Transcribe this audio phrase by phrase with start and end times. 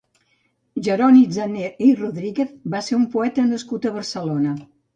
[0.87, 4.59] Jeroni Zanné i Rodríguez va ser un poeta nascut a Barcelona.